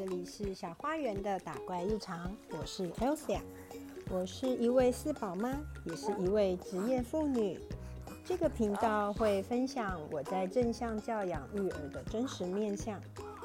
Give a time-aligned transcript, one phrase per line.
[0.00, 3.38] 这里是小花园的打怪日常，我是 Elsa，
[4.08, 5.54] 我是一位四宝妈，
[5.84, 7.60] 也是一位职业妇女。
[8.24, 12.98] 这个频道会分享我在正向教养育儿的真实面相，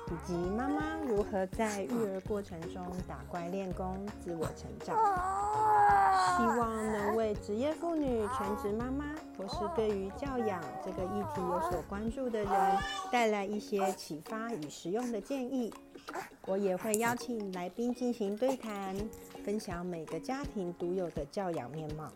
[0.07, 4.95] 以及妈妈如何在育儿过程中打怪练功、自我成长。
[6.37, 9.05] 希望能为职业妇女、全职妈妈
[9.37, 12.77] 或是对于教养这个议题有所关注的人
[13.11, 15.73] 带来一些启发与实用的建议。
[16.45, 18.95] 我也会邀请来宾进行对谈，
[19.43, 22.11] 分享每个家庭独有的教养面貌。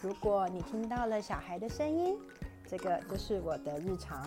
[0.00, 2.16] 如果你听到了小孩的声音，
[2.68, 4.24] 这个就是我的日常。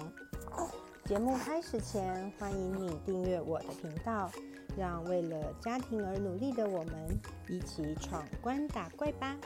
[1.07, 4.29] 节目开始前，欢迎你订阅我的频道，
[4.77, 9.37] 让为了家庭而努力的我们一起闯关打怪吧！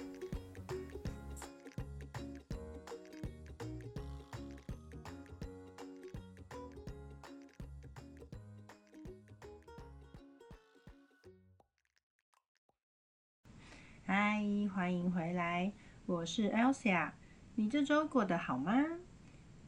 [14.03, 15.71] 嗨，欢迎回来，
[16.07, 17.11] 我是 Elsa。
[17.53, 18.83] 你这周过得好吗？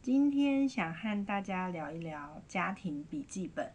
[0.03, 3.71] 今天想和大家聊一聊家庭笔记本。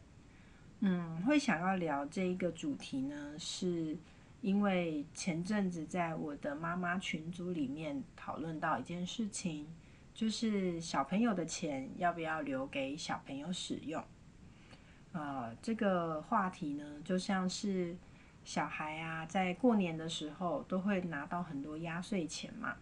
[0.81, 3.97] 嗯，会想要聊这一个主题呢，是
[4.43, 9.67] 因为前阵子在我的妈妈群组里面讨论到一件事情，
[10.12, 14.05] 就是小朋友的钱要不要留给小朋友使用。
[15.12, 17.97] 呃，这个话题呢，就像是
[18.45, 22.77] 小孩啊，在过年的时候都会拿到很多压岁钱嘛。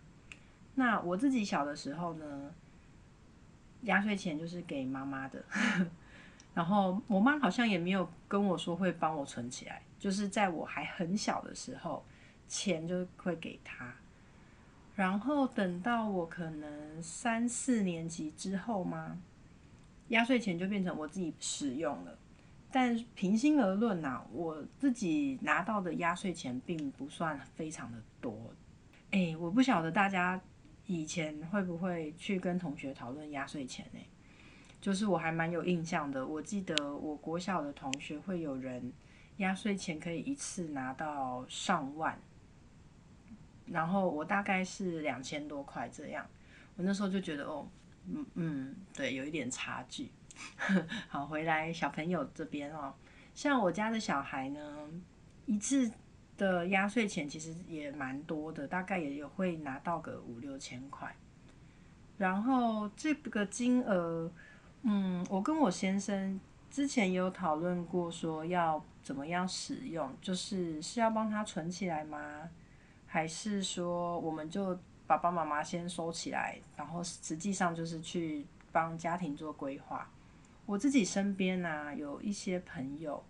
[0.74, 2.52] 那我自己小的时候呢，
[3.82, 5.44] 压岁钱就是给妈妈的，
[6.54, 12.04] 然后我妈好像也没有跟我说会帮我存起来，就是在我还很小的时候，
[12.48, 13.94] 钱就会给她。
[14.94, 19.18] 然后等到我可能三四年级之后嘛，
[20.08, 22.18] 压岁钱就变成我自己使用了。
[22.72, 28.34] 但平心而论呐，我自己拿到的压岁钱并不算非常的多。
[29.10, 30.40] 哎，我不晓得大家。
[30.86, 34.00] 以前会不会去跟同学讨论压岁钱呢？
[34.80, 36.24] 就是我还蛮有印象的。
[36.24, 38.92] 我记得我国小的同学会有人
[39.38, 42.16] 压岁钱可以一次拿到上万，
[43.66, 46.24] 然后我大概是两千多块这样。
[46.76, 47.68] 我那时候就觉得哦，
[48.06, 50.12] 嗯嗯，对，有一点差距。
[51.08, 52.94] 好，回来小朋友这边哦，
[53.34, 54.88] 像我家的小孩呢，
[55.46, 55.90] 一次。
[56.36, 61.14] 的压岁钱其实也蛮多的，大概也有会拿到个五六千块。
[62.18, 64.30] 然后这个金额，
[64.82, 66.38] 嗯，我跟我先生
[66.70, 72.48] 之前也有讨论过，说要怎么样使用，就是是要帮他存起来吗？
[73.06, 80.10] 还是说我们就爸爸妈妈先收起来，然后实际上就是去帮家庭做规划？
[80.66, 83.22] 我自己身边呢有一些朋友，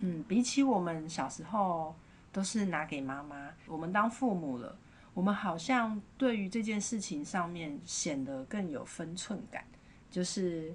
[0.00, 1.94] 嗯，比起我们小时候。
[2.32, 3.50] 都是拿给妈妈。
[3.66, 4.78] 我们当父母了，
[5.14, 9.64] 我们好像对于这件事情上面显得更有分寸感，
[10.10, 10.74] 就是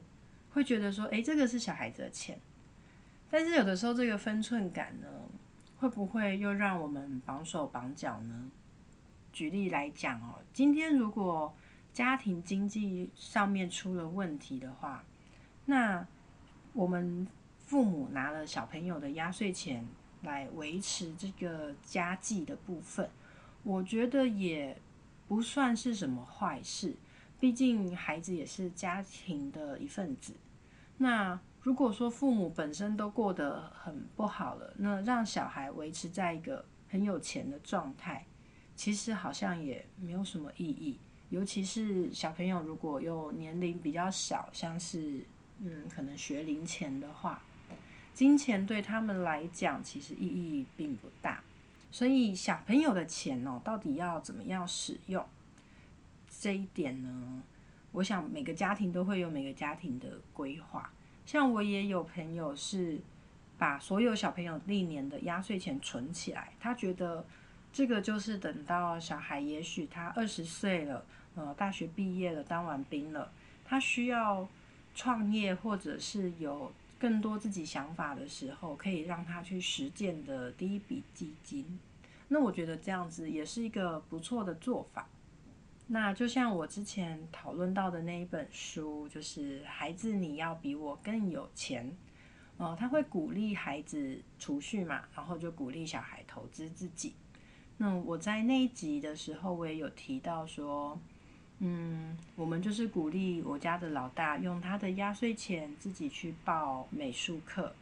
[0.52, 2.40] 会觉得说，哎，这个是小孩子的钱。
[3.30, 5.08] 但是有的时候，这个分寸感呢，
[5.78, 8.52] 会不会又让我们绑手绑脚呢？
[9.32, 11.54] 举例来讲哦，今天如果
[11.92, 15.04] 家庭经济上面出了问题的话，
[15.66, 16.06] 那
[16.74, 17.28] 我们
[17.66, 19.88] 父母拿了小朋友的压岁钱。
[20.24, 23.10] 来维持这个家计的部分，
[23.64, 24.78] 我觉得也
[25.28, 26.96] 不算是什么坏事。
[27.40, 30.34] 毕竟孩子也是家庭的一份子。
[30.98, 38.26] 那如果说父母本身都过得很不好了，那让小孩维持在一个很有钱的状态，
[38.76, 41.00] 其实好像也没有什么意义。
[41.30, 45.26] 尤其是小朋友如果又年龄比较小，像是
[45.60, 47.42] 嗯可能学龄前的话。
[48.14, 51.44] 金钱对他们来讲其实意义并不大，
[51.90, 55.26] 所以小朋友的钱哦，到底要怎么样使用？
[56.40, 57.42] 这一点呢，
[57.92, 60.92] 我想每个家庭都会有每个家庭的规划。
[61.26, 63.00] 像我也有朋友是
[63.58, 67.26] 把所有小朋友历年的压岁钱存起来，他觉得
[67.72, 73.32] 这个就是等到小孩也许他二十岁了，呃，大学毕业了，当完兵了，
[73.66, 74.48] 他需要
[74.94, 76.72] 创业或者是有。
[77.04, 81.78] 更多自己想法的时候，可以让他去实践的第一笔基金。
[82.30, 85.10] 那我觉得这样子也是一个不错的做法。
[85.88, 91.92] 那就像我之前讨论到的那一本书，就是《孩子你要比我更有钱》。
[92.56, 97.16] 哦，他会鼓励孩子储蓄嘛，然后就鼓励小孩投资自己。
[97.76, 100.98] 那我在那一集的时候，我也有提到说。
[101.66, 107.74] 嗯，我们就是鼓励我家的老大用他的压岁钱自己去报美术课，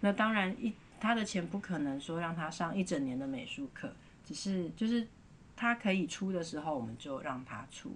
[0.00, 3.92] 那当然一他的钱不可能说让他上一整年的美术课，
[4.24, 5.06] 只是就是
[5.54, 7.92] 他可以出的时候，我们就让他出。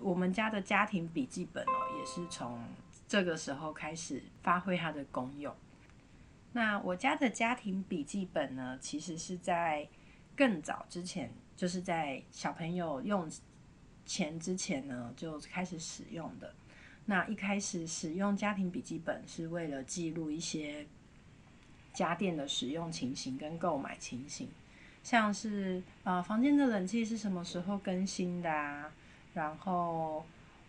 [0.00, 2.62] 我们家的家庭笔记本哦，也是从
[3.08, 5.52] 这个时候开始发挥它的功用。
[6.52, 9.88] 那我家的家庭笔记本呢，其实是在
[10.36, 13.28] 更早之前，就是在小朋友用
[14.12, 16.52] 钱之前呢，就开始使用的。
[17.06, 20.86] 那一开始使用家庭笔记本是为了记录一些
[21.94, 24.50] 家电的使用情形跟购买情形，
[25.02, 28.92] 像是啊房间的冷气是什么时候更新的啊，
[29.32, 30.22] 然后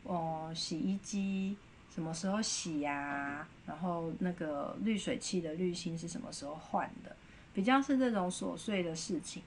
[0.03, 1.57] 哦洗衣机
[1.93, 7.13] 什么时候洗呀，然后那个滤水器的滤芯是什么时候换的，
[7.53, 9.43] 比较是这种琐碎的事情。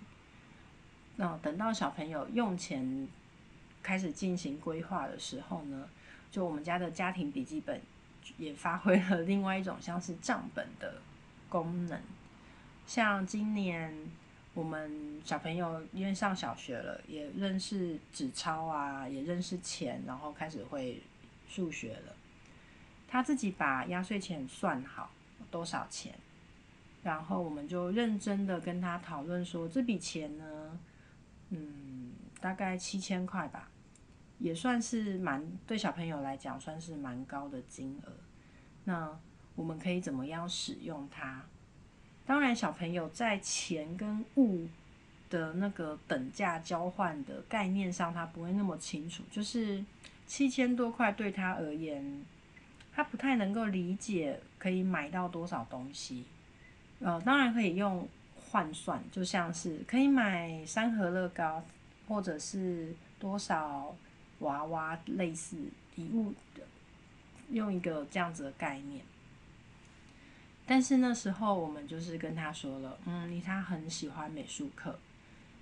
[1.16, 3.08] 那等到小朋友用钱
[3.86, 5.88] 开始进行规划的时候呢？
[6.32, 7.80] 就我们家的家庭笔记本
[8.36, 11.00] 也发挥了另外一种像是账本的
[11.48, 11.96] 功能。
[12.84, 13.94] 像今年
[14.54, 21.00] 我们小朋友因为上小学了，也认识纸钞啊，也认识钱，然后开始会
[21.48, 22.12] 数学了。
[23.06, 25.08] 他自己把压岁钱算好
[25.48, 26.12] 多少钱，
[27.04, 30.78] 然后我们就认真的跟他讨论说，这笔钱呢，
[31.50, 32.10] 嗯，
[32.40, 33.68] 大概七千块吧。
[34.38, 38.12] 也算是蛮对小朋友来讲算是蛮高的金额，
[38.84, 39.18] 那
[39.54, 41.42] 我们可以怎么样使用它？
[42.26, 44.66] 当然，小朋友在钱跟物
[45.30, 49.22] 的那个等价交换的概念上，他不会那么清楚。
[49.30, 49.82] 就是
[50.26, 52.24] 七千多块对他而言，
[52.92, 56.24] 他不太能够理解可以买到多少东西。
[57.00, 58.06] 呃，当然可以用
[58.50, 61.64] 换算，就像是可以买三盒乐高，
[62.06, 63.96] 或者是多少。
[64.40, 65.56] 娃娃类似
[65.94, 66.62] 礼物的，
[67.50, 69.04] 用一个这样子的概念。
[70.66, 74.98] 但是那时候我们就是跟他说了，嗯，他很喜欢美术课，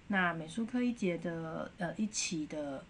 [0.09, 2.83] 那美术课一节的呃一期的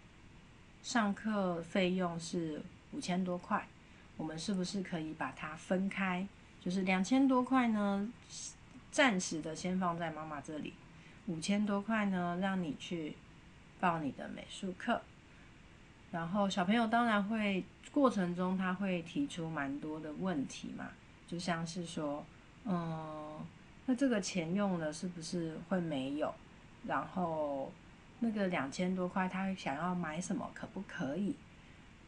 [0.81, 2.61] 上课费用是
[2.93, 3.67] 五千多块，
[4.15, 6.25] 我们是不是可以把它分开？
[6.61, 8.09] 就是两千多块呢，
[8.91, 10.73] 暂时的先放在妈妈这里，
[11.27, 13.15] 五千多块呢，让你去
[13.79, 15.01] 报你的美术课。
[16.15, 20.87] 然后小朋友当然会过程中他会提出蛮多的问题嘛，
[21.27, 22.25] 就像是说，
[22.63, 23.45] 嗯，
[23.85, 26.33] 那这个钱用了是不是会没有？
[26.87, 27.69] 然后
[28.19, 31.35] 那个两千多块他想要买什么可不可以？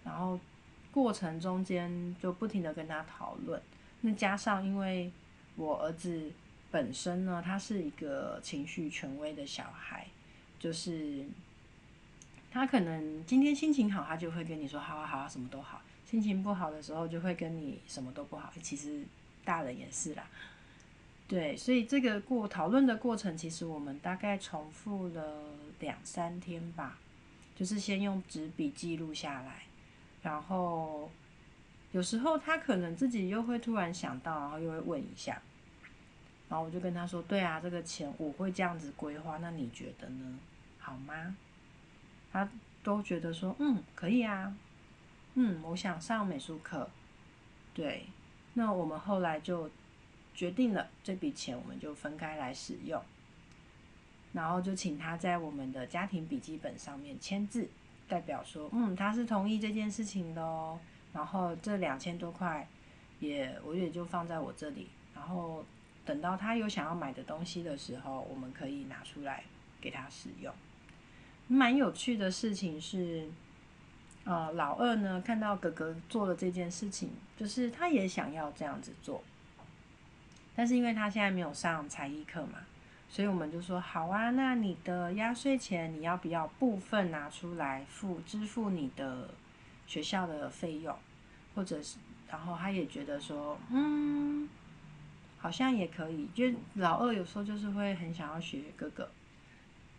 [0.06, 0.40] 然后
[0.90, 3.62] 过程中间就不停的跟他讨论。
[4.00, 5.12] 那加上因为
[5.58, 6.32] 我儿子
[6.72, 10.08] 本身呢，他是一个情绪权威的小孩，
[10.58, 11.26] 就是。
[12.52, 15.82] 他可能今天心情好，他就会跟你说好啊好啊，什么都好。
[16.10, 18.52] 心情不好的时候，就会跟你什么都不好。
[18.62, 19.04] 其实
[19.44, 20.26] 大人也是啦，
[21.28, 25.44] 对，所以这个过讨论的过程，其实我们大概重复了
[25.82, 26.98] 两三天吧，
[27.58, 29.64] 就是先用纸笔记录下来，
[30.22, 31.12] 然后
[31.92, 35.42] 有时候他可能自己又会突然想到，然后又会问一下，
[36.48, 40.40] 然后我就跟他说，对啊，这个钱我会这样子规划，那你觉得呢？
[40.80, 41.36] 好吗？
[42.38, 42.48] 他
[42.84, 44.56] 都觉得说，嗯，可以啊，
[45.34, 46.88] 嗯，我想上美术课，
[47.74, 48.06] 对，
[48.54, 49.70] 那我们后来就
[50.36, 53.02] 决定了这笔钱，我们就分开来使用，
[54.34, 57.68] 然后就请他在我们的家庭笔记本上面签字，
[58.08, 60.80] 代表说，嗯，他是同意这件事情的哦。
[61.14, 62.68] 然后这两千多块
[63.20, 65.66] 也我也就放在我这里，然后
[66.06, 69.44] 等到他有想要买的东西的时候，我们可以拿出来
[69.82, 70.54] 给他使用。
[71.48, 73.28] 蛮有趣的事情是，
[74.26, 79.24] 呃，老二呢看到哥哥做了这件事情，就是他也想要这样子做，
[80.56, 82.60] 但是因为他现在没有上才艺课嘛，
[83.10, 89.30] 所以我们就说好啊，那你的压岁钱你要不要部分拿出来付支付你的
[89.86, 90.94] 学校的费用，
[91.56, 91.98] 或者是，
[92.30, 94.50] 然后他也觉得说，嗯，
[95.38, 99.10] 好像也可以，就老二有时候就是会很想要学哥哥。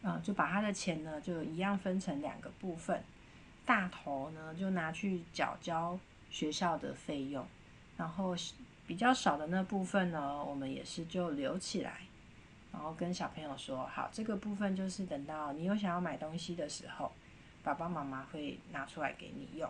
[0.08, 3.02] 啊，就把他的钱呢，就一样分成两个部分，
[3.66, 5.98] 大头呢就拿去缴交
[6.30, 7.46] 学校的费用，
[7.98, 8.34] 然后
[8.86, 12.00] 比较少的那部分呢，我们也是就留起来，
[12.72, 17.12] 然后跟小朋友说，好，这个部分就是等到你有想要买东西的时候，
[17.62, 19.68] 爸爸妈妈会拿出来给你用。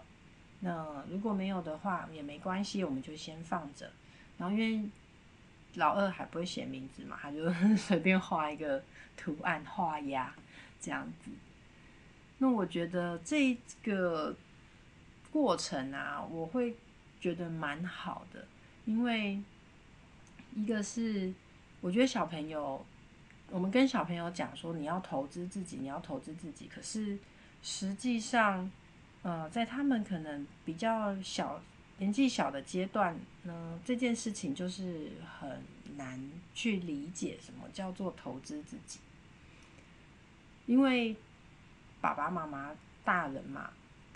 [0.60, 3.90] 那如果没有的话也没关系，我们就先放着。
[4.36, 4.88] 然后因为
[5.78, 8.82] 老二还不会写名字嘛，他就 随便画一个
[9.16, 10.34] 图案画押
[10.80, 11.30] 这样子。
[12.38, 14.36] 那我觉得这个
[15.32, 16.76] 过程啊，我会
[17.20, 18.46] 觉得蛮好的，
[18.86, 19.40] 因为
[20.54, 21.32] 一个是
[21.80, 22.84] 我觉得小朋友，
[23.50, 27.18] 我们跟小朋友讲说你要投资自己，你要投资自己，可是
[27.62, 28.70] 实际上，
[29.22, 31.60] 呃，在他们可能比较小。
[31.98, 35.62] 年纪小的阶段呢，这件事情就是很
[35.96, 39.00] 难去理解什么叫做投资自己，
[40.66, 41.16] 因为
[42.00, 42.70] 爸爸妈妈
[43.04, 43.70] 大人嘛，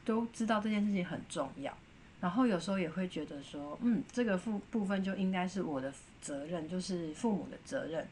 [0.04, 1.76] 都知道这件事情很重要，
[2.20, 8.06] 然后有时候也会觉得说，嗯，这个部部分就应该是我的责任，就是父母的责任，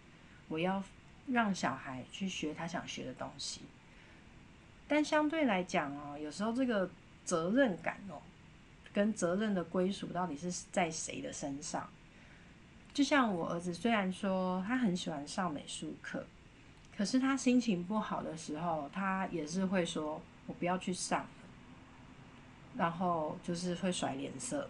[0.48, 0.82] 我要
[1.28, 3.60] 让小孩去学他想学的东西，
[4.88, 6.90] 但相对来讲哦，有时候这个
[7.24, 8.20] 责任感哦。
[8.92, 11.88] 跟责任的归属到底是在谁的身上？
[12.92, 16.26] 就像我儿子，虽然说他很喜欢上美术课，
[16.96, 21.24] 可是他心情不好的时候，他也是会说：“我不要去上。”
[22.76, 24.68] 然后就是会甩脸色。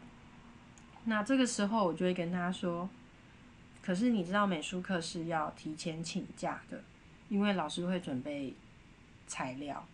[1.05, 2.89] 那这个时候，我就会跟他说
[3.81, 6.83] ：“可是你知道美术课是要提前请假的，
[7.31, 8.55] 因为老师会准备
[9.27, 9.87] 材料。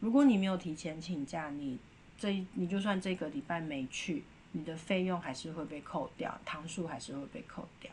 [0.00, 1.78] 如果你没有提前请假，你……”
[2.20, 4.22] 这你就算这个礼拜没去，
[4.52, 7.90] 你的费用还是会被扣掉，堂数还是会被扣掉。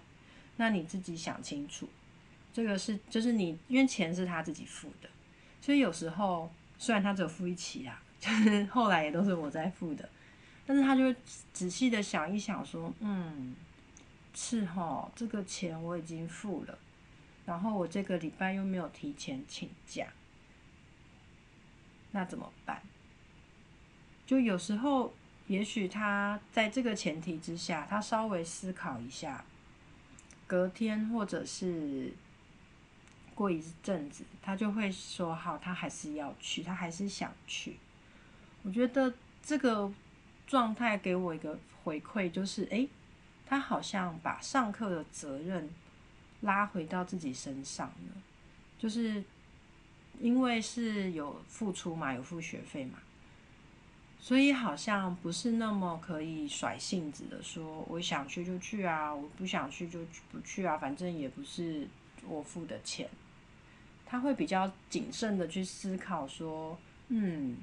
[0.58, 1.88] 那你自己想清楚，
[2.52, 5.08] 这个是就是你因为钱是他自己付的，
[5.62, 10.10] 所以有时候虽然他只有付一期啊， 就是后来也都是我在付的，
[10.66, 11.16] 但是他就会
[11.54, 13.56] 仔细的想一想说，嗯，
[14.34, 16.78] 是哈，这个钱我已经付了，
[17.46, 20.12] 然后我这个礼拜又没有提前请假，
[22.12, 22.82] 那怎么办？
[24.28, 25.14] 就有时候，
[25.48, 29.46] 也许他在这个前提之下，他稍微思考一下，
[30.46, 32.14] 隔天或者是
[33.34, 37.78] 过一阵子，他就会说：“好，他还是要去，他还是想去。”
[38.64, 39.90] 我觉得这个
[40.46, 42.86] 状态给我一个回馈，就是哎，
[43.46, 45.70] 他好像把上课的责任
[46.42, 48.22] 拉回到自己身上了，
[48.78, 49.24] 就是
[50.20, 53.00] 因为是有付出嘛，有付学费嘛。
[54.28, 61.88] 所以好像不是那么可以甩性子的说，我想去就去啊，我不想去就不去啊，反正也不是
[62.28, 63.10] 我付的钱。
[64.06, 67.56] 他会比较谨慎的去思考说，嗯，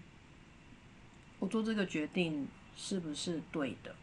[1.38, 3.94] 我做这个决定是不是对的，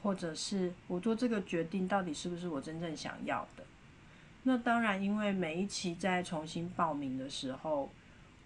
[0.00, 3.64] 或者是我做这个决定到底是不是我真正想要的？
[4.44, 7.90] 那当然，因为每一期在重新报名的时候，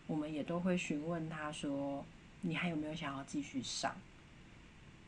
[0.06, 2.02] 我们也都会询问他说。
[2.42, 3.94] 你还有没有想要继续上？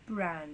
[0.07, 0.49] 不然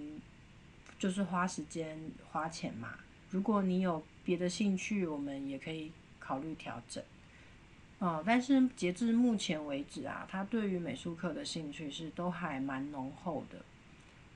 [0.99, 1.97] 就是花时间
[2.31, 2.89] 花钱嘛。
[3.29, 7.03] 如果你有别的兴趣，我们也可以考虑调整。
[7.99, 13.57] 哦，但是截至目前为止啊，他对于美术课的兴趣是都还蛮浓厚的。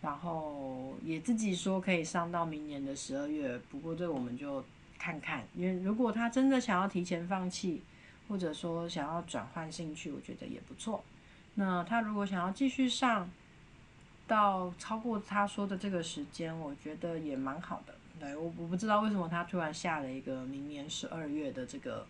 [0.01, 4.63] 然后也自己说可以上到明年的十二月，不过这我们就
[4.99, 5.43] 看看。
[5.55, 7.81] 因为如果他真的想要提前放弃，
[8.27, 11.03] 或者说想要转换兴趣，我觉得也不错。
[11.57, 13.29] 那他如果想要继续上
[14.27, 17.95] 到超过他说的这个时间，我觉得也蛮好的。
[18.19, 22.05] 对我我不知道为什么他突然下了一个明年十二月的这个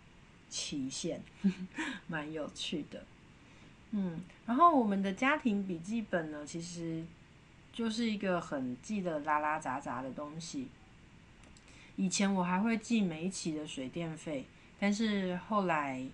[0.48, 1.22] 期限，
[2.08, 3.04] 蛮有趣的。
[3.92, 7.04] 嗯，然后我们的家庭笔记本呢，其实
[7.72, 10.68] 就是一个很记得拉拉杂杂的东西。
[11.94, 14.44] 以前我还会记每一期的水电费，
[14.80, 16.04] 但是后来。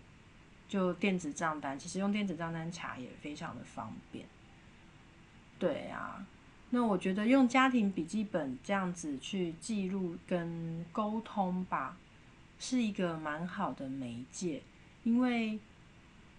[0.73, 4.25] 就电子账单，其实用电子账单查也非常的方便。
[5.59, 6.27] 对啊，
[6.71, 11.99] 那我觉得用家庭笔记本这样子去记录跟沟通吧，
[12.59, 14.63] 是一个蛮好的媒介。
[15.05, 15.59] 因为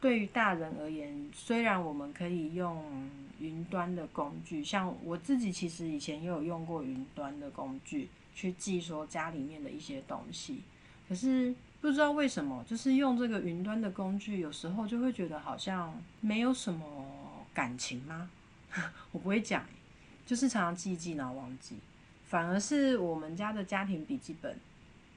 [0.01, 3.07] 对于大人而言，虽然我们可以用
[3.39, 10.63] 云端的工具，像我自己其实以前也有用过云端的工具去记说家里面的一些东西，
[11.13, 11.53] 可是。
[11.83, 18.29] 不知道为什么，就是用这个云端的工具，有时候就会觉得好像没有什么感情吗？
[19.11, 19.65] 我不会讲，
[20.25, 21.75] 就是常常记一记然后忘记。
[22.23, 24.57] 反而是我们家的家庭笔记本，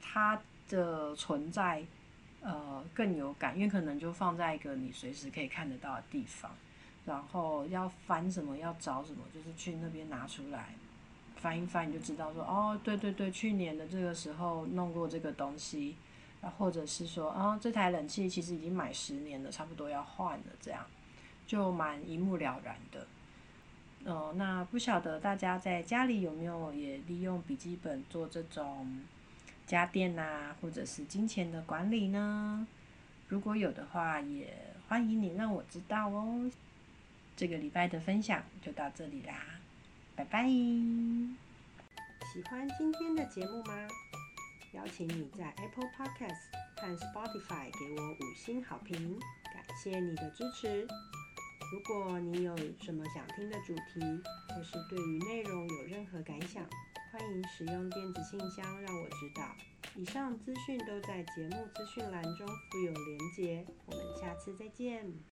[0.01, 1.81] 它的存在
[2.41, 6.51] 呃更有感，因为可能就放在一个你随时可以看得到的地方，
[7.05, 10.73] 然后要翻什么要找什么，就是去那边拿出来
[11.37, 15.95] 翻一翻，你就知道说哦，对对对，去年的这个时候弄过这个东西。
[16.57, 20.85] 或者是说，啊，这台冷气其实已经买十年了，差不多要换了，这样
[21.47, 23.07] 就蛮一目了然的。
[24.05, 29.01] 哦，那不晓得大家在家里有没有也利用笔记本做这种
[29.65, 32.65] 家电呐，或者是金钱的管理呢？
[33.27, 34.47] 如果有的话，也
[34.87, 36.49] 欢迎你让我知道哦。
[37.35, 39.33] 这个礼拜的分享就到这里啦，
[40.17, 40.43] 拜拜。
[42.33, 43.87] 喜欢今天的节目吗？
[44.73, 49.19] 邀请你在 Apple Podcast 和 Spotify 给我五星好评，
[49.53, 50.87] 感谢你的支持。
[51.71, 54.01] 如果你有什么想听的主题，
[54.49, 56.67] 或是对于内容有任何感想，
[57.11, 59.55] 欢迎使用电子信箱让我知道。
[59.95, 63.65] 以上资讯都在节目资讯栏中附有连结。
[63.85, 65.36] 我们下次再见。